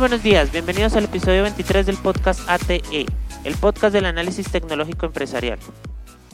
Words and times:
buenos 0.00 0.22
días, 0.22 0.50
bienvenidos 0.50 0.96
al 0.96 1.04
episodio 1.04 1.42
23 1.42 1.84
del 1.84 1.98
podcast 1.98 2.40
ATE, 2.48 3.04
el 3.44 3.54
podcast 3.56 3.92
del 3.92 4.06
análisis 4.06 4.50
tecnológico 4.50 5.04
empresarial. 5.04 5.58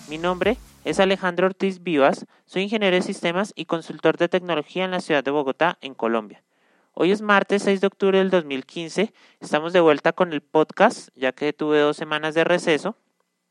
Mi 0.09 0.19
nombre 0.19 0.57
es 0.85 1.01
Alejandro 1.01 1.47
Ortiz 1.47 1.83
Vivas, 1.83 2.27
soy 2.45 2.63
ingeniero 2.63 2.95
de 2.95 3.03
sistemas 3.03 3.53
y 3.57 3.65
consultor 3.65 4.19
de 4.19 4.29
tecnología 4.29 4.85
en 4.85 4.93
la 4.93 5.01
ciudad 5.01 5.25
de 5.25 5.33
Bogotá, 5.33 5.79
en 5.81 5.95
Colombia. 5.95 6.45
Hoy 6.95 7.11
es 7.11 7.23
martes 7.23 7.65
6 7.65 7.81
de 7.81 7.89
octubre 7.89 8.19
del 8.19 8.31
2015, 8.31 9.13
estamos 9.41 9.73
de 9.73 9.81
vuelta 9.81 10.13
con 10.13 10.33
el 10.33 10.43
podcast, 10.43 11.09
ya 11.17 11.33
que 11.33 11.53
tuve 11.53 11.81
dos 11.81 11.97
semanas 11.97 12.37
de 12.37 12.45
receso. 12.45 12.97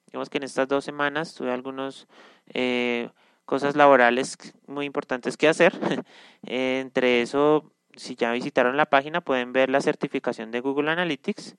Digamos 0.08 0.30
que 0.30 0.38
en 0.38 0.44
estas 0.44 0.70
dos 0.70 0.86
semanas 0.86 1.36
tuve 1.36 1.52
algunas 1.52 2.08
eh, 2.54 3.10
cosas 3.44 3.76
laborales 3.76 4.38
muy 4.66 4.86
importantes 4.86 5.36
que 5.36 5.50
hacer. 5.50 5.78
entre 6.44 7.22
eso, 7.22 7.75
si 7.98 8.16
ya 8.16 8.32
visitaron 8.32 8.78
la 8.78 8.86
página, 8.86 9.22
pueden 9.22 9.54
ver 9.54 9.70
la 9.70 9.82
certificación 9.82 10.52
de 10.52 10.62
Google 10.62 10.92
Analytics. 10.92 11.56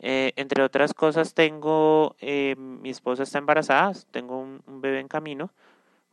Eh, 0.00 0.32
entre 0.36 0.62
otras 0.62 0.94
cosas, 0.94 1.34
tengo, 1.34 2.16
eh, 2.20 2.56
mi 2.56 2.90
esposa 2.90 3.22
está 3.22 3.38
embarazada, 3.38 3.92
tengo 4.10 4.38
un, 4.40 4.62
bebé 4.66 5.00
en 5.00 5.08
camino, 5.08 5.52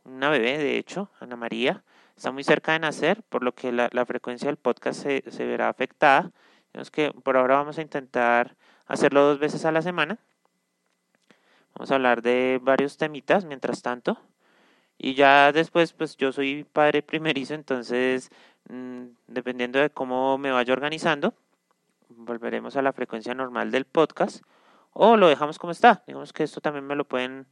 una 0.04 0.30
bebé, 0.30 0.58
de 0.58 0.78
hecho, 0.78 1.10
Ana 1.20 1.36
María, 1.36 1.82
está 2.16 2.30
muy 2.32 2.44
cerca 2.44 2.72
de 2.72 2.80
nacer, 2.80 3.22
por 3.28 3.42
lo 3.42 3.54
que 3.54 3.72
la, 3.72 4.06
frecuencia 4.06 4.46
del 4.48 4.56
podcast 4.56 5.02
se, 5.02 5.24
se 5.30 5.46
verá 5.46 5.68
afectada. 5.68 6.30
Digamos 6.72 6.90
que 6.90 7.12
por 7.12 7.36
ahora 7.36 7.56
vamos 7.56 7.78
a 7.78 7.82
intentar 7.82 8.56
hacerlo 8.86 9.22
dos 9.22 9.38
veces 9.38 9.64
a 9.64 9.72
la 9.72 9.82
semana. 9.82 10.18
Vamos 11.74 11.90
a 11.90 11.94
hablar 11.94 12.22
de 12.22 12.60
varios 12.62 12.96
temitas 12.96 13.44
mientras 13.44 13.82
tanto. 13.82 14.18
Y 14.98 15.14
ya 15.14 15.52
después, 15.52 15.92
pues 15.92 16.16
yo 16.16 16.32
soy 16.32 16.64
padre 16.64 17.02
primerizo, 17.02 17.54
entonces, 17.54 18.30
dependiendo 19.26 19.78
de 19.78 19.90
cómo 19.90 20.38
me 20.38 20.50
vaya 20.50 20.72
organizando, 20.72 21.34
volveremos 22.08 22.76
a 22.76 22.82
la 22.82 22.92
frecuencia 22.92 23.34
normal 23.34 23.70
del 23.70 23.84
podcast 23.84 24.42
o 24.92 25.16
lo 25.16 25.28
dejamos 25.28 25.58
como 25.58 25.72
está. 25.72 26.02
Digamos 26.06 26.32
que 26.32 26.44
esto 26.44 26.60
también 26.60 26.86
me 26.86 26.96
lo 26.96 27.04
pueden, 27.04 27.46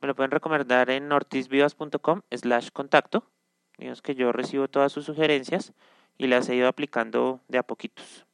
me 0.00 0.08
lo 0.08 0.14
pueden 0.14 0.30
recomendar 0.30 0.90
en 0.90 1.10
ortizvivas.com 1.10 2.22
slash 2.30 2.70
contacto. 2.72 3.24
Digamos 3.78 4.02
que 4.02 4.14
yo 4.14 4.32
recibo 4.32 4.68
todas 4.68 4.92
sus 4.92 5.06
sugerencias 5.06 5.72
y 6.18 6.26
las 6.26 6.48
he 6.48 6.54
ido 6.54 6.68
aplicando 6.68 7.40
de 7.48 7.58
a 7.58 7.62
poquitos. 7.62 8.26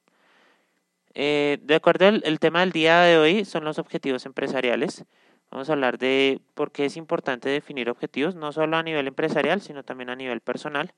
Eh, 1.15 1.59
de 1.63 1.75
acuerdo, 1.75 2.09
el, 2.09 2.23
el 2.27 2.41
tema 2.41 2.61
del 2.61 2.73
día 2.73 3.01
de 3.01 3.17
hoy 3.17 3.45
son 3.45 3.65
los 3.65 3.79
objetivos 3.79 4.27
empresariales. 4.27 5.05
Vamos 5.51 5.71
a 5.71 5.75
hablar 5.75 5.99
de 5.99 6.41
por 6.55 6.73
qué 6.73 6.87
es 6.87 6.97
importante 6.97 7.49
definir 7.49 7.89
objetivos, 7.89 8.35
no 8.35 8.53
solo 8.53 8.77
a 8.77 8.83
nivel 8.83 9.07
empresarial, 9.07 9.63
sino 9.63 9.85
también 9.85 10.11
a 10.11 10.17
nivel 10.17 10.41
personal. 10.41 10.93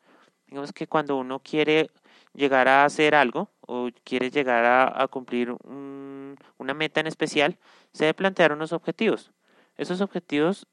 Digamos 0.48 0.72
que 0.72 0.86
cuando 0.86 1.16
uno 1.16 1.41
quiere 1.41 1.91
llegar 2.34 2.68
a 2.68 2.84
hacer 2.84 3.14
algo 3.14 3.50
o 3.60 3.91
quiere 4.04 4.30
llegar 4.30 4.64
a, 4.64 5.06
cumplir 5.08 5.54
una 5.62 6.74
meta 6.74 7.00
en 7.00 7.06
especial, 7.06 7.58
se 7.92 8.04
debe 8.04 8.14
plantear 8.14 8.52
unos 8.52 8.72
objetivos. 8.72 9.30
Esos 9.76 10.00
objetivos, 10.00 10.66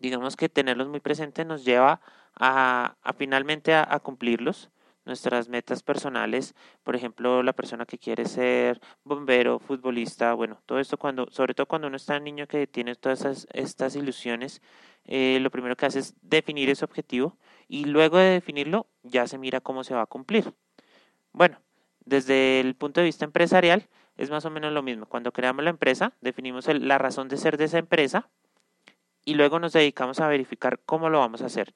digamos 0.00 0.36
que 0.36 0.48
tenerlos 0.48 0.88
muy 0.88 1.00
presentes 1.00 1.46
nos 1.46 1.64
lleva 1.64 2.00
a, 2.34 2.96
finalmente 3.16 3.74
a, 3.74 3.98
cumplirlos 4.00 4.70
nuestras 5.04 5.48
metas 5.50 5.82
personales, 5.82 6.54
por 6.82 6.96
ejemplo, 6.96 7.42
la 7.42 7.52
persona 7.52 7.84
que 7.84 7.98
quiere 7.98 8.24
ser 8.24 8.80
bombero, 9.04 9.58
futbolista, 9.58 10.32
bueno, 10.32 10.62
todo 10.64 10.80
esto 10.80 10.96
cuando, 10.96 11.26
sobre 11.30 11.52
todo 11.52 11.66
cuando 11.66 11.88
uno 11.88 11.96
está 11.96 12.18
niño 12.18 12.46
que 12.46 12.66
tiene 12.66 12.94
todas 12.94 13.46
estas 13.52 13.96
ilusiones, 13.96 14.62
eh, 15.06 15.38
lo 15.40 15.50
primero 15.50 15.76
que 15.76 15.86
hace 15.86 15.98
es 15.98 16.14
definir 16.22 16.70
ese 16.70 16.84
objetivo 16.84 17.36
y 17.68 17.84
luego 17.84 18.18
de 18.18 18.30
definirlo 18.30 18.86
ya 19.02 19.26
se 19.26 19.38
mira 19.38 19.60
cómo 19.60 19.84
se 19.84 19.94
va 19.94 20.02
a 20.02 20.06
cumplir. 20.06 20.54
Bueno, 21.32 21.58
desde 22.04 22.60
el 22.60 22.74
punto 22.74 23.00
de 23.00 23.06
vista 23.06 23.24
empresarial 23.24 23.88
es 24.16 24.30
más 24.30 24.44
o 24.44 24.50
menos 24.50 24.72
lo 24.72 24.82
mismo. 24.82 25.06
Cuando 25.06 25.32
creamos 25.32 25.64
la 25.64 25.70
empresa, 25.70 26.12
definimos 26.20 26.66
la 26.68 26.98
razón 26.98 27.28
de 27.28 27.36
ser 27.36 27.56
de 27.56 27.64
esa 27.64 27.78
empresa 27.78 28.28
y 29.24 29.34
luego 29.34 29.58
nos 29.58 29.72
dedicamos 29.72 30.20
a 30.20 30.28
verificar 30.28 30.80
cómo 30.84 31.08
lo 31.08 31.18
vamos 31.18 31.42
a 31.42 31.46
hacer. 31.46 31.74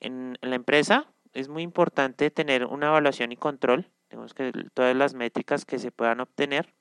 En, 0.00 0.36
la 0.40 0.56
empresa 0.56 1.06
es 1.32 1.48
muy 1.48 1.62
importante 1.62 2.30
tener 2.30 2.66
una 2.66 2.88
evaluación 2.88 3.32
y 3.32 3.36
control, 3.36 3.90
digamos 4.10 4.34
que 4.34 4.52
todas 4.74 4.96
las 4.96 5.14
métricas 5.14 5.64
que 5.64 5.78
se 5.78 5.92
puedan 5.92 6.20
obtener 6.20 6.74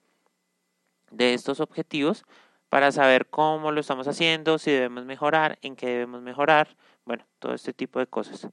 de 1.12 1.34
estos 1.34 1.60
objetivos 1.60 2.26
para 2.70 2.92
saber 2.92 3.28
cómo 3.28 3.72
lo 3.72 3.82
estamos 3.82 4.08
haciendo, 4.08 4.58
si 4.58 4.72
debemos 4.72 5.06
mejorar, 5.06 5.58
en 5.62 5.76
qué 5.76 5.88
debemos 5.88 6.22
mejorar, 6.22 6.76
bueno, 7.06 7.26
todo 7.40 7.54
este 7.54 7.74
tipo 7.74 8.00
de 8.00 8.08
cosas. 8.08 8.48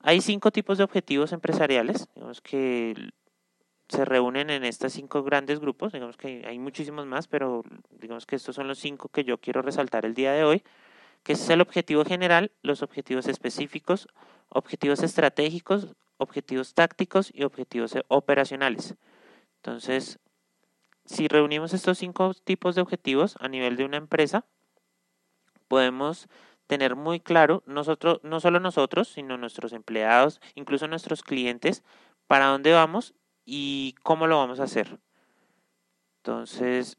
Hay 0.00 0.20
cinco 0.20 0.50
tipos 0.50 0.78
de 0.78 0.84
objetivos 0.84 1.32
empresariales, 1.32 2.08
digamos 2.14 2.40
que 2.40 2.94
se 3.88 4.04
reúnen 4.04 4.50
en 4.50 4.64
estos 4.64 4.92
cinco 4.92 5.22
grandes 5.22 5.60
grupos, 5.60 5.92
digamos 5.92 6.16
que 6.16 6.44
hay 6.46 6.58
muchísimos 6.58 7.06
más, 7.06 7.26
pero 7.26 7.64
digamos 7.90 8.26
que 8.26 8.36
estos 8.36 8.54
son 8.54 8.68
los 8.68 8.78
cinco 8.78 9.08
que 9.08 9.24
yo 9.24 9.38
quiero 9.38 9.62
resaltar 9.62 10.04
el 10.04 10.14
día 10.14 10.32
de 10.32 10.44
hoy, 10.44 10.62
que 11.22 11.32
es 11.32 11.50
el 11.50 11.60
objetivo 11.60 12.04
general, 12.04 12.52
los 12.62 12.82
objetivos 12.82 13.26
específicos, 13.28 14.08
objetivos 14.50 15.02
estratégicos, 15.02 15.88
objetivos 16.18 16.74
tácticos 16.74 17.30
y 17.34 17.44
objetivos 17.44 17.94
operacionales. 18.08 18.94
Entonces, 19.56 20.18
si 21.08 21.26
reunimos 21.26 21.72
estos 21.72 21.98
cinco 21.98 22.34
tipos 22.34 22.74
de 22.74 22.82
objetivos 22.82 23.36
a 23.40 23.48
nivel 23.48 23.76
de 23.76 23.84
una 23.84 23.96
empresa, 23.96 24.44
podemos 25.66 26.28
tener 26.66 26.96
muy 26.96 27.18
claro, 27.18 27.62
nosotros, 27.66 28.20
no 28.22 28.40
solo 28.40 28.60
nosotros, 28.60 29.08
sino 29.08 29.38
nuestros 29.38 29.72
empleados, 29.72 30.40
incluso 30.54 30.86
nuestros 30.86 31.22
clientes, 31.22 31.82
para 32.26 32.46
dónde 32.46 32.72
vamos 32.72 33.14
y 33.46 33.94
cómo 34.02 34.26
lo 34.26 34.36
vamos 34.36 34.60
a 34.60 34.64
hacer. 34.64 35.00
Entonces, 36.18 36.98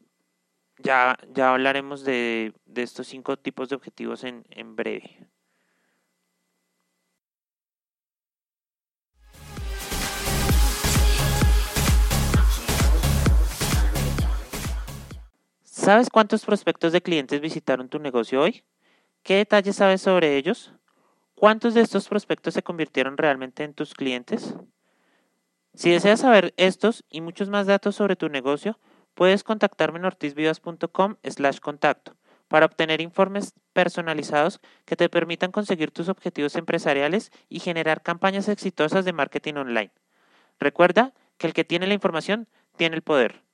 ya, 0.78 1.16
ya 1.32 1.52
hablaremos 1.52 2.02
de, 2.04 2.52
de 2.64 2.82
estos 2.82 3.06
cinco 3.06 3.36
tipos 3.36 3.68
de 3.68 3.76
objetivos 3.76 4.24
en, 4.24 4.44
en 4.50 4.74
breve. 4.74 5.29
¿Sabes 15.80 16.10
cuántos 16.10 16.44
prospectos 16.44 16.92
de 16.92 17.00
clientes 17.00 17.40
visitaron 17.40 17.88
tu 17.88 17.98
negocio 17.98 18.42
hoy? 18.42 18.64
¿Qué 19.22 19.36
detalles 19.36 19.76
sabes 19.76 20.02
sobre 20.02 20.36
ellos? 20.36 20.74
¿Cuántos 21.34 21.72
de 21.72 21.80
estos 21.80 22.06
prospectos 22.06 22.52
se 22.52 22.62
convirtieron 22.62 23.16
realmente 23.16 23.64
en 23.64 23.72
tus 23.72 23.94
clientes? 23.94 24.54
Si 25.72 25.90
deseas 25.90 26.20
saber 26.20 26.52
estos 26.58 27.06
y 27.08 27.22
muchos 27.22 27.48
más 27.48 27.66
datos 27.66 27.96
sobre 27.96 28.14
tu 28.14 28.28
negocio, 28.28 28.78
puedes 29.14 29.42
contactarme 29.42 29.98
en 29.98 30.04
ortizvivas.com 30.04 31.16
slash 31.24 31.60
contacto 31.60 32.14
para 32.48 32.66
obtener 32.66 33.00
informes 33.00 33.54
personalizados 33.72 34.60
que 34.84 34.96
te 34.96 35.08
permitan 35.08 35.50
conseguir 35.50 35.92
tus 35.92 36.10
objetivos 36.10 36.56
empresariales 36.56 37.32
y 37.48 37.60
generar 37.60 38.02
campañas 38.02 38.50
exitosas 38.50 39.06
de 39.06 39.14
marketing 39.14 39.54
online. 39.54 39.92
Recuerda 40.58 41.14
que 41.38 41.46
el 41.46 41.54
que 41.54 41.64
tiene 41.64 41.86
la 41.86 41.94
información 41.94 42.48
tiene 42.76 42.96
el 42.96 43.02
poder. 43.02 43.49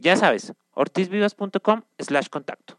Ya 0.00 0.16
sabes, 0.16 0.54
ortizvivas.com 0.72 1.82
slash 1.98 2.28
contacto. 2.30 2.78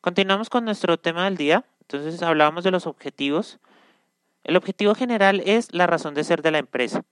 Continuamos 0.00 0.48
con 0.48 0.64
nuestro 0.64 0.98
tema 0.98 1.26
del 1.26 1.36
día. 1.36 1.66
Entonces 1.82 2.22
hablábamos 2.22 2.64
de 2.64 2.70
los 2.70 2.86
objetivos. 2.86 3.60
El 4.42 4.56
objetivo 4.56 4.94
general 4.94 5.42
es 5.44 5.74
la 5.74 5.86
razón 5.86 6.14
de 6.14 6.24
ser 6.24 6.40
de 6.40 6.50
la 6.50 6.58
empresa. 6.58 7.04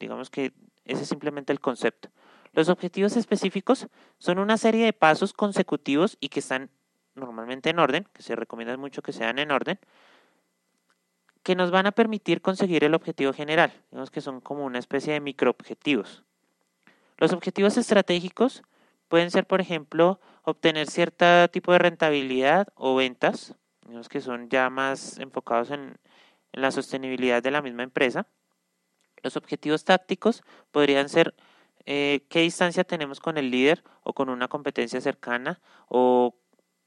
Digamos 0.00 0.30
que 0.30 0.54
ese 0.86 1.02
es 1.02 1.08
simplemente 1.10 1.52
el 1.52 1.60
concepto. 1.60 2.08
Los 2.54 2.70
objetivos 2.70 3.18
específicos 3.18 3.86
son 4.16 4.38
una 4.38 4.56
serie 4.56 4.86
de 4.86 4.94
pasos 4.94 5.34
consecutivos 5.34 6.16
y 6.20 6.30
que 6.30 6.40
están 6.40 6.70
normalmente 7.14 7.70
en 7.70 7.78
orden, 7.78 8.06
que 8.12 8.22
se 8.22 8.36
recomienda 8.36 8.76
mucho 8.76 9.02
que 9.02 9.12
sean 9.12 9.38
en 9.38 9.50
orden, 9.50 9.78
que 11.42 11.54
nos 11.56 11.70
van 11.70 11.86
a 11.86 11.92
permitir 11.92 12.40
conseguir 12.40 12.84
el 12.84 12.94
objetivo 12.94 13.32
general. 13.32 13.72
Digamos 13.90 14.10
que 14.10 14.20
son 14.20 14.40
como 14.40 14.64
una 14.64 14.78
especie 14.78 15.12
de 15.12 15.20
microobjetivos. 15.20 16.22
Los 17.18 17.32
objetivos 17.32 17.76
estratégicos 17.76 18.62
pueden 19.08 19.30
ser, 19.30 19.46
por 19.46 19.60
ejemplo, 19.60 20.20
obtener 20.42 20.88
cierto 20.88 21.48
tipo 21.48 21.72
de 21.72 21.78
rentabilidad 21.78 22.68
o 22.74 22.94
ventas, 22.94 23.54
digamos 23.84 24.08
que 24.08 24.20
son 24.20 24.48
ya 24.48 24.70
más 24.70 25.18
enfocados 25.18 25.70
en, 25.70 25.96
la 26.52 26.70
sostenibilidad 26.70 27.42
de 27.42 27.50
la 27.50 27.62
misma 27.62 27.82
empresa. 27.82 28.26
Los 29.22 29.36
objetivos 29.36 29.84
tácticos 29.84 30.42
podrían 30.70 31.08
ser 31.08 31.34
eh, 31.86 32.26
qué 32.28 32.40
distancia 32.40 32.84
tenemos 32.84 33.20
con 33.20 33.38
el 33.38 33.50
líder 33.50 33.82
o 34.02 34.12
con 34.12 34.28
una 34.28 34.48
competencia 34.48 35.00
cercana 35.00 35.60
o 35.88 36.36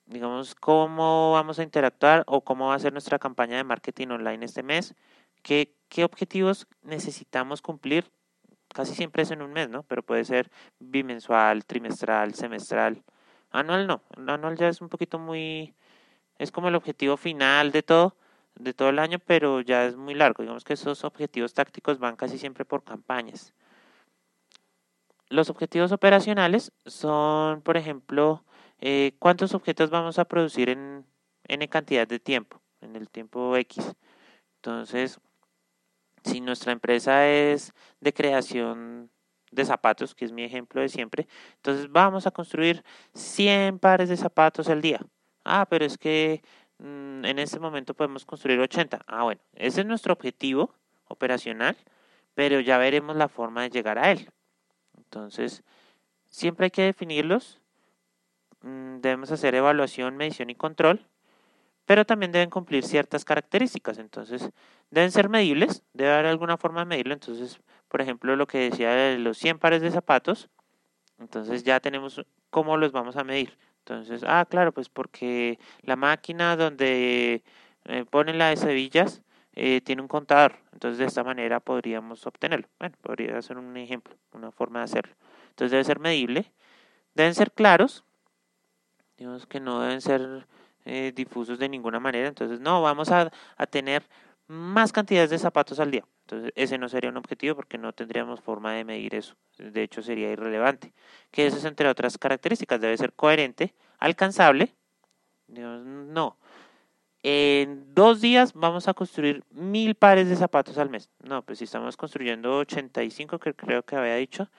digamos 0.05 0.55
cómo 0.55 1.33
vamos 1.33 1.59
a 1.59 1.63
interactuar 1.63 2.23
o 2.27 2.41
cómo 2.41 2.67
va 2.67 2.75
a 2.75 2.79
ser 2.79 2.93
nuestra 2.93 3.19
campaña 3.19 3.57
de 3.57 3.63
marketing 3.63 4.09
online 4.09 4.45
este 4.45 4.63
mes, 4.63 4.95
qué, 5.41 5.73
qué 5.89 6.03
objetivos 6.03 6.67
necesitamos 6.83 7.61
cumplir 7.61 8.11
casi 8.73 8.93
siempre 8.95 9.23
es 9.23 9.31
en 9.31 9.41
un 9.41 9.53
mes, 9.53 9.69
¿no? 9.69 9.83
Pero 9.83 10.03
puede 10.03 10.25
ser 10.25 10.51
bimensual, 10.79 11.65
trimestral, 11.65 12.33
semestral 12.33 13.03
Anual 13.55 13.87
no, 13.87 14.01
anual 14.17 14.57
ya 14.57 14.67
es 14.67 14.81
un 14.81 14.89
poquito 14.89 15.17
muy, 15.17 15.73
es 16.37 16.51
como 16.51 16.67
el 16.67 16.75
objetivo 16.75 17.15
final 17.15 17.71
de 17.71 17.83
todo, 17.83 18.17
de 18.55 18.73
todo 18.73 18.89
el 18.89 18.99
año, 18.99 19.19
pero 19.19 19.61
ya 19.61 19.85
es 19.85 19.95
muy 19.95 20.13
largo. 20.13 20.43
Digamos 20.43 20.65
que 20.65 20.73
esos 20.73 21.05
objetivos 21.05 21.53
tácticos 21.53 21.97
van 21.97 22.17
casi 22.17 22.37
siempre 22.37 22.65
por 22.65 22.83
campañas. 22.83 23.53
Los 25.29 25.49
objetivos 25.49 25.93
operacionales 25.93 26.73
son, 26.85 27.61
por 27.61 27.77
ejemplo, 27.77 28.43
eh, 28.79 29.15
cuántos 29.19 29.53
objetos 29.53 29.89
vamos 29.89 30.19
a 30.19 30.25
producir 30.25 30.69
en 30.69 31.05
cantidad 31.69 32.07
de 32.07 32.19
tiempo, 32.19 32.61
en 32.81 32.95
el 32.95 33.09
tiempo 33.09 33.55
X. 33.55 33.95
Entonces, 34.57 35.19
si 36.23 36.41
nuestra 36.41 36.71
empresa 36.71 37.27
es 37.27 37.73
de 37.99 38.13
creación 38.13 39.11
de 39.51 39.63
zapatos, 39.63 40.15
que 40.15 40.25
es 40.25 40.31
mi 40.31 40.43
ejemplo 40.43 40.81
de 40.81 40.89
siempre, 40.89 41.27
entonces 41.57 41.91
vamos 41.91 42.25
a 42.27 42.31
construir 42.31 42.83
100 43.13 43.79
pares 43.79 44.09
de 44.09 44.17
zapatos 44.17 44.67
al 44.69 44.81
día. 44.81 45.01
Ah, 45.43 45.67
pero 45.69 45.85
es 45.85 45.97
que 45.97 46.41
mm, 46.79 47.25
en 47.25 47.39
este 47.39 47.59
momento 47.59 47.93
podemos 47.93 48.25
construir 48.25 48.59
80. 48.59 49.01
Ah, 49.07 49.23
bueno, 49.23 49.41
ese 49.53 49.81
es 49.81 49.87
nuestro 49.87 50.13
objetivo 50.13 50.73
operacional, 51.07 51.77
pero 52.33 52.59
ya 52.59 52.77
veremos 52.77 53.15
la 53.15 53.27
forma 53.27 53.61
de 53.61 53.69
llegar 53.69 53.99
a 53.99 54.11
él. 54.11 54.29
Entonces, 54.97 55.63
siempre 56.29 56.65
hay 56.65 56.71
que 56.71 56.81
definirlos. 56.81 57.61
Mm, 58.65 58.99
debemos 59.01 59.31
hacer 59.31 59.53
evaluación, 59.53 60.17
medición 60.17 60.49
y 60.49 60.55
control, 60.55 61.07
pero 61.85 62.05
también 62.05 62.31
deben 62.31 62.49
cumplir 62.49 62.83
ciertas 62.83 63.23
características. 63.25 63.99
Entonces, 63.99 64.49
deben 64.89 65.11
ser 65.11 65.29
medibles, 65.29 65.83
debe 65.93 66.11
haber 66.13 66.25
alguna 66.27 66.57
forma 66.57 66.81
de 66.81 66.87
medirlo. 66.87 67.13
Entonces, 67.13 67.59
por 67.89 68.01
ejemplo, 68.01 68.35
lo 68.35 68.47
que 68.47 68.69
decía 68.69 68.91
de 68.91 69.19
los 69.19 69.37
100 69.37 69.59
pares 69.59 69.81
de 69.83 69.91
zapatos, 69.91 70.49
entonces 71.19 71.63
ya 71.63 71.79
tenemos 71.79 72.25
cómo 72.49 72.77
los 72.77 72.91
vamos 72.91 73.17
a 73.17 73.23
medir. 73.23 73.57
Entonces, 73.79 74.23
ah, 74.27 74.45
claro, 74.49 74.71
pues 74.73 74.89
porque 74.89 75.59
la 75.83 75.95
máquina 75.95 76.55
donde 76.57 77.43
ponen 78.09 78.41
hebillas 78.41 79.21
eh, 79.53 79.81
tiene 79.81 80.01
un 80.01 80.07
contador. 80.07 80.55
Entonces, 80.73 80.97
de 80.97 81.05
esta 81.05 81.23
manera 81.23 81.59
podríamos 81.59 82.25
obtenerlo. 82.25 82.67
Bueno, 82.79 82.95
podría 83.01 83.41
ser 83.43 83.57
un 83.57 83.77
ejemplo, 83.77 84.15
una 84.33 84.51
forma 84.51 84.79
de 84.79 84.85
hacerlo. 84.85 85.15
Entonces, 85.49 85.71
debe 85.71 85.83
ser 85.83 85.99
medible. 85.99 86.51
Deben 87.13 87.35
ser 87.35 87.51
claros. 87.51 88.05
Digamos 89.17 89.45
que 89.45 89.59
no 89.59 89.81
deben 89.81 90.01
ser 90.01 90.47
eh, 90.85 91.11
difusos 91.15 91.59
de 91.59 91.69
ninguna 91.69 91.99
manera. 91.99 92.27
Entonces, 92.27 92.59
no, 92.59 92.81
vamos 92.81 93.11
a, 93.11 93.31
a 93.57 93.67
tener 93.67 94.03
más 94.47 94.91
cantidades 94.91 95.29
de 95.29 95.39
zapatos 95.39 95.79
al 95.79 95.91
día. 95.91 96.05
Entonces, 96.21 96.51
ese 96.55 96.77
no 96.77 96.89
sería 96.89 97.09
un 97.09 97.17
objetivo 97.17 97.55
porque 97.55 97.77
no 97.77 97.93
tendríamos 97.93 98.41
forma 98.41 98.73
de 98.73 98.83
medir 98.83 99.15
eso. 99.15 99.35
De 99.57 99.83
hecho, 99.83 100.01
sería 100.01 100.31
irrelevante. 100.31 100.93
Que 101.31 101.47
eso 101.47 101.57
es 101.57 101.65
entre 101.65 101.87
otras 101.87 102.17
características. 102.17 102.81
Debe 102.81 102.97
ser 102.97 103.13
coherente, 103.13 103.73
alcanzable. 103.99 104.73
No. 105.47 106.37
En 107.23 107.93
dos 107.95 108.21
días 108.21 108.53
vamos 108.53 108.87
a 108.87 108.93
construir 108.93 109.43
mil 109.49 109.95
pares 109.95 110.29
de 110.29 110.35
zapatos 110.35 110.77
al 110.77 110.89
mes. 110.89 111.09
No, 111.23 111.41
pues 111.41 111.59
si 111.59 111.65
estamos 111.65 111.97
construyendo 111.97 112.57
85, 112.57 113.39
que 113.39 113.53
creo 113.53 113.83
que 113.83 113.95
había 113.95 114.15
dicho, 114.15 114.49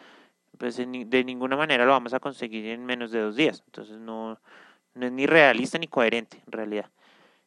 pues 0.58 0.76
de 0.76 1.24
ninguna 1.24 1.56
manera 1.56 1.84
lo 1.84 1.92
vamos 1.92 2.14
a 2.14 2.20
conseguir 2.20 2.66
en 2.66 2.84
menos 2.84 3.10
de 3.10 3.20
dos 3.20 3.36
días. 3.36 3.62
Entonces, 3.66 3.98
no, 3.98 4.40
no 4.94 5.06
es 5.06 5.12
ni 5.12 5.26
realista 5.26 5.78
ni 5.78 5.88
coherente, 5.88 6.42
en 6.46 6.52
realidad. 6.52 6.90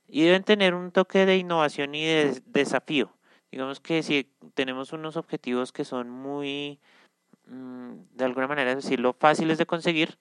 Y 0.08 0.24
deben 0.24 0.44
tener 0.44 0.74
un 0.74 0.92
toque 0.92 1.26
de 1.26 1.38
innovación 1.38 1.96
y 1.96 2.06
de 2.06 2.42
desafío 2.46 3.14
Digamos 3.52 3.80
que 3.80 4.04
si 4.04 4.30
tenemos 4.54 4.94
unos 4.94 5.18
objetivos 5.18 5.72
que 5.72 5.84
son 5.84 6.10
muy, 6.10 6.80
mm, 7.48 7.94
de 8.14 8.26
alguna 8.26 8.48
manera 8.48 8.76
decirlo, 8.76 9.14
fáciles 9.14 9.58
de 9.58 9.66
conseguir, 9.66 10.18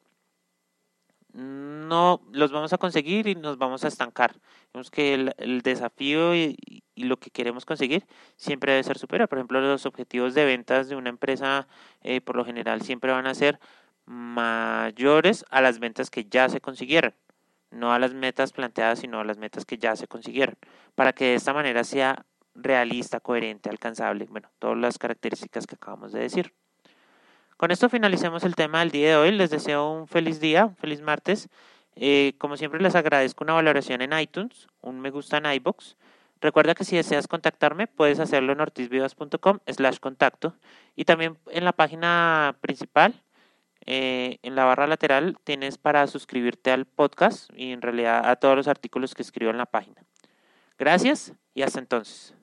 no 1.89 2.21
los 2.33 2.53
vamos 2.53 2.73
a 2.73 2.79
conseguir 2.79 3.27
y 3.27 3.35
nos 3.35 3.59
vamos 3.59 3.85
a 3.85 3.89
estancar. 3.89 4.37
Digamos 4.73 4.91
que 4.91 5.15
el, 5.15 5.63
desafío 5.63 6.35
y, 6.37 6.83
lo 6.95 7.17
que 7.19 7.31
queremos 7.31 7.65
conseguir 7.65 8.07
siempre 8.37 8.73
debe 8.73 8.85
ser 8.85 8.99
superior. 8.99 9.29
Por 9.29 9.39
ejemplo, 9.39 9.61
los 9.61 9.87
objetivos 9.87 10.35
de 10.35 10.45
ventas 10.45 10.89
de 10.89 10.97
una 10.97 11.11
empresa 11.11 11.67
eh, 12.03 12.21
por 12.21 12.37
lo 12.37 12.45
general 12.45 12.83
siempre 12.83 13.13
van 13.13 13.27
a 13.27 13.35
ser 13.35 13.59
mayores 14.05 15.45
a 15.51 15.61
las 15.61 15.79
ventas 15.79 16.11
que 16.11 16.25
ya 16.25 16.49
se 16.49 16.61
consiguieron. 16.61 17.15
No 17.71 17.93
a 17.93 17.99
las 17.99 18.15
metas 18.15 18.53
planteadas, 18.53 19.01
sino 19.01 19.21
a 19.21 19.25
las 19.25 19.39
metas 19.39 19.65
que 19.65 19.79
ya 19.79 19.97
se 19.97 20.09
consiguieron. 20.09 20.57
Para 20.95 21.13
que 21.13 21.27
de 21.27 21.35
esta 21.35 21.53
manera 21.53 21.85
sea 21.85 22.25
realista, 22.55 23.21
coherente, 23.21 23.71
alcanzable, 23.71 24.27
bueno, 24.31 24.51
todas 24.59 24.79
las 24.79 24.99
características 24.99 25.67
que 25.67 25.77
acabamos 25.77 26.13
de 26.13 26.21
decir. 26.21 26.53
Con 27.59 27.73
esto 27.73 27.89
finalicemos 27.89 28.45
el 28.45 28.55
tema 28.55 28.79
del 28.79 28.93
día 28.93 29.09
de 29.09 29.17
hoy. 29.17 29.33
Les 29.33 29.51
deseo 29.51 29.91
un 29.91 30.07
feliz 30.07 30.39
día, 30.39 30.67
un 30.67 30.77
feliz 30.77 31.01
martes. 31.03 31.49
Eh, 32.01 32.35
como 32.39 32.57
siempre 32.57 32.81
les 32.81 32.95
agradezco 32.95 33.43
una 33.43 33.55
valoración 33.55 34.03
en 34.03 34.17
iTunes, 34.17 34.69
un 34.83 35.01
me 35.01 35.11
gusta 35.11 35.39
en 35.39 35.47
iBox. 35.47 35.97
Recuerda 36.41 36.75
que 36.77 36.85
si 36.85 36.95
deseas 36.95 37.27
contactarme 37.27 37.89
puedes 37.89 38.21
hacerlo 38.21 38.53
en 38.53 38.61
ortizvivas.com 38.61 39.59
slash 39.67 39.99
contacto 39.99 40.55
y 40.95 41.05
también 41.05 41.37
en 41.51 41.65
la 41.65 41.73
página 41.73 42.57
principal, 42.61 43.21
eh, 43.85 44.39
en 44.43 44.55
la 44.55 44.65
barra 44.65 44.87
lateral, 44.87 45.39
tienes 45.43 45.79
para 45.79 46.07
suscribirte 46.07 46.71
al 46.71 46.85
podcast 46.85 47.51
y 47.57 47.73
en 47.73 47.83
realidad 47.83 48.29
a 48.29 48.37
todos 48.37 48.55
los 48.55 48.69
artículos 48.69 49.15
que 49.15 49.23
escribo 49.23 49.51
en 49.51 49.59
la 49.59 49.67
página. 49.67 50.05
Gracias 50.79 51.33
y 51.55 51.63
hasta 51.63 51.81
entonces. 51.81 52.38